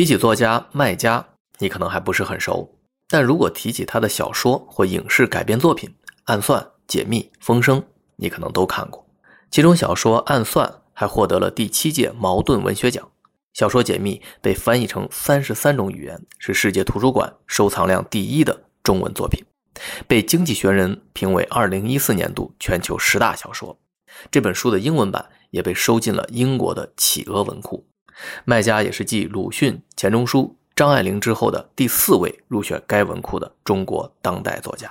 [0.00, 1.22] 提起作家麦家，
[1.58, 2.74] 你可能还不是很熟，
[3.06, 5.90] 但如果提起他的小说或影视改编作品
[6.24, 7.78] 《暗算》《解密》《风声》，
[8.16, 9.06] 你可能都看过。
[9.50, 13.06] 其中小说《暗算》还获得了第七届茅盾文学奖。
[13.52, 19.44] 小说《解密》被翻译成三十三种语言，是世界图书馆收藏量第一的中文作品，
[20.08, 23.78] 被《经济学人》评为二零一四年度全球十大小说。
[24.30, 27.86] 这本书的英文版也被收进了英国的企鹅文库。
[28.44, 34.90] 麦家也是继鲁迅、钱钟书、张爱玲之后的第四位入选该文库的中国当代作家。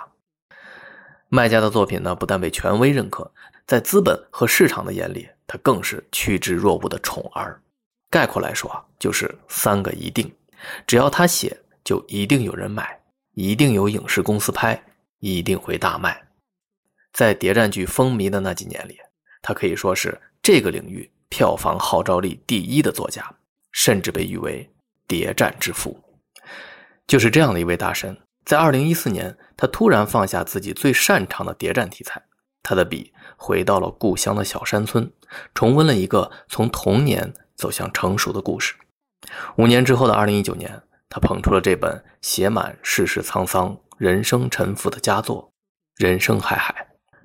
[1.29, 3.31] 麦家的作品呢，不但被权威认可，
[3.67, 7.61] 在资本和市场的眼里，他更是趋之若鹜的宠儿。
[8.09, 10.31] 概括来说啊，就是三个一定：
[10.87, 12.99] 只要他写，就一定有人买，
[13.35, 14.83] 一定有影视公司拍，
[15.19, 16.19] 一定会大卖。
[17.13, 18.97] 在谍战剧风靡的那几年里，
[19.43, 23.23] 他可以说是这个领域票房号召力第一的作家，
[23.71, 24.69] 甚至被誉为
[25.07, 25.99] “谍战之父”。
[27.07, 32.21] 就是这样的一位大神，在二零一四年，他突然放下自己最擅长的谍战题材，
[32.63, 35.11] 他的笔回到了故乡的小山村，
[35.53, 37.33] 重温了一个从童年。
[37.59, 38.73] 走向成熟的故事。
[39.57, 45.51] 五年之后的二零一九年，他捧出了这本写满世事沧桑、人生沉浮的佳作
[46.01, 46.73] 《人生海海》。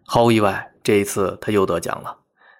[0.05, 2.19] 毫无意外，这一次他又得奖了。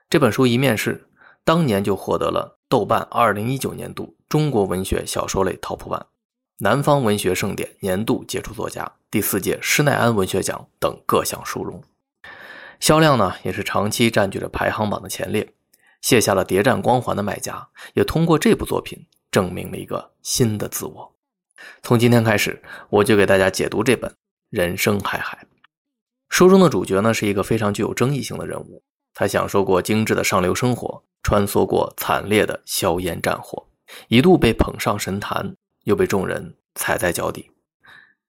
[0.09, 1.09] 这本书一面世，
[1.45, 6.07] 当年就获得了豆瓣二零一九年度中国文学小说类 TOP ONE、
[6.59, 11.83] 南方文学盛典年度杰出作家、第四届施耐庵文学奖等各项殊荣。
[12.81, 15.53] 销量呢，也是长期占据着排行榜的前列。
[16.01, 21.15] 卸下了谍战光环的卖家，也通过这部作品证明了一个新的自我。
[21.83, 24.11] 从今天开始，我就给大家解读这本
[24.51, 25.39] 《人生海海》。
[26.29, 28.83] 书中的主角呢，是一个非常具有争议性的人物。
[29.15, 33.67] 他享受过精致的上流生活，穿梭过惨烈的硝烟战火，
[34.09, 37.51] 一度被捧上神坛，又被众人踩在脚底。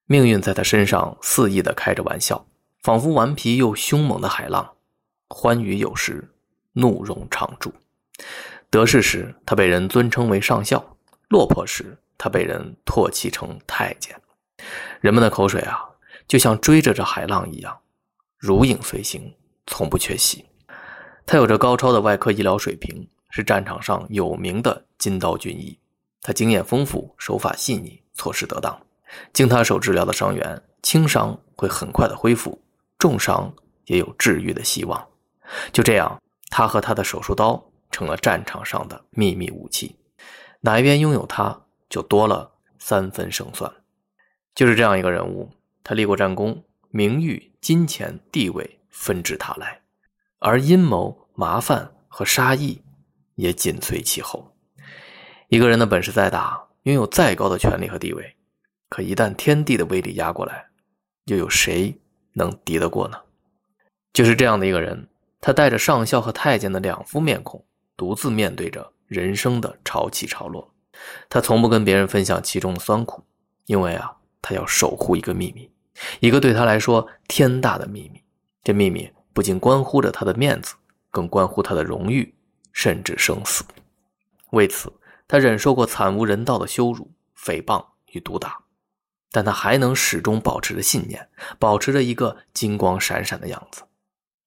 [0.06, 2.46] 命运在他身上肆意地开着玩笑，
[2.84, 4.76] 仿佛顽皮又凶猛的海浪，
[5.28, 6.30] 欢愉有时。
[6.78, 7.74] 怒容常驻，
[8.70, 10.98] 得势时他被人尊称为上校，
[11.30, 14.14] 落魄时他被人唾弃成太监。
[15.00, 15.86] 人们的口水啊，
[16.28, 17.80] 就像追着这海浪一样，
[18.38, 19.34] 如影随形，
[19.66, 20.44] 从不缺席。
[21.26, 25.78] 他有着高超的外科医疗水平，是战场上有名的金刀军医。
[26.22, 28.80] 他经验丰富，手法细腻，措施得当。
[29.34, 32.62] 经他手治疗的伤员，轻伤会很快的恢复，
[32.98, 33.54] 重伤
[33.86, 35.08] 也有治愈的希望。
[35.72, 36.20] 就这样。
[36.48, 39.98] 他和他的手术刀成了战场上的秘密武器，
[40.62, 42.50] 哪一边拥有他，就多了
[42.80, 43.70] 三分胜算。
[44.54, 45.52] 就是这样一个人物，
[45.84, 49.82] 他立过战功，名誉、金钱、地位纷至沓来，
[50.48, 52.80] 而阴谋、麻烦和杀意
[53.34, 54.54] 也紧随其后。
[55.48, 58.36] 一个人的本事再大，拥有再高的权力和地位，
[58.88, 60.68] 可一旦天地的威力压过来，
[61.24, 62.00] 又有谁
[62.34, 63.18] 能敌得过呢？
[64.14, 65.08] 就是这样的一个人。
[65.42, 67.66] 他带着上校和太监的两副面孔，
[67.98, 70.72] 独自面对着人生的潮起潮落。
[71.28, 73.24] 他从不跟别人分享其中的酸苦，
[73.66, 75.72] 因为啊，他要守护一个秘密，
[76.20, 78.22] 一个对他来说天大的秘密。
[78.64, 80.76] 这秘密不仅关乎着他的面子，
[81.12, 82.34] 更关乎他的荣誉，
[82.72, 83.66] 甚至生死。
[84.52, 84.94] 为此，
[85.28, 88.58] 他忍受过惨无人道的羞辱、诽谤与毒打，
[89.34, 91.28] 但他还能始终保持着信念，
[91.60, 93.84] 保持着一个金光闪闪的样子。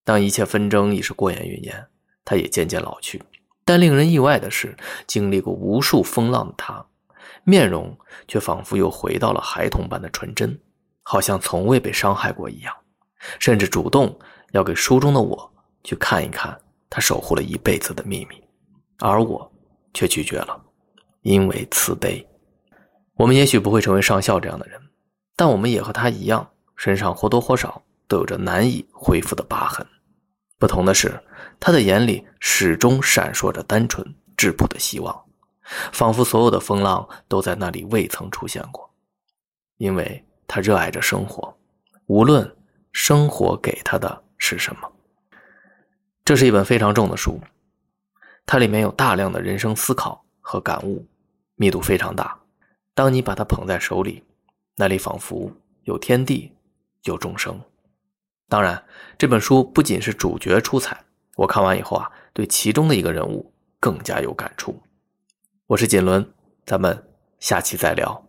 [0.04, 1.86] 当一切纷争已是过眼云烟，
[2.24, 3.22] 他也渐渐老去。
[3.66, 4.74] 但令人意外的是，
[5.06, 6.86] 经历过无数风浪的他，
[7.44, 7.94] 面容
[8.26, 10.58] 却仿佛又回到了孩童般的纯真，
[11.02, 12.74] 好像从未被伤害过一样。
[13.40, 14.16] 甚至主动
[14.52, 15.52] 要给书中的我
[15.84, 16.58] 去看一看
[16.90, 18.42] 他守护了一辈子的秘密，
[18.98, 19.50] 而我
[19.92, 20.60] 却拒绝了，
[21.22, 22.26] 因为慈悲。
[23.14, 24.80] 我们也许不会成为上校这样的人，
[25.36, 29.86] 但我们也和他一样，身上或多或少都有着难以恢复的疤痕。
[30.58, 31.20] 不同的是，
[31.60, 35.24] 他的眼里始终闪烁着单纯质朴的希望，
[35.92, 38.88] 仿佛所有的风浪都在那里未曾出现过。
[39.76, 41.56] 因为他热爱着生活，
[42.06, 42.56] 无论
[42.92, 44.90] 生活给他的是什么。
[46.24, 47.40] 这是一本非常重的书，
[48.46, 51.06] 它里面有大量的人生思考和感悟，
[51.56, 52.38] 密度非常大。
[52.94, 54.24] 当你把它捧在手里，
[54.76, 55.52] 那里仿佛
[55.84, 56.52] 有天地，
[57.04, 57.60] 有众生。
[58.48, 58.82] 当然，
[59.16, 61.04] 这本书不仅是主角出彩，
[61.36, 64.82] 我看完以后啊，对其中的一个人物更加有感触。
[65.66, 66.26] 我是锦纶，
[66.64, 67.06] 咱们
[67.38, 68.26] 下期再聊。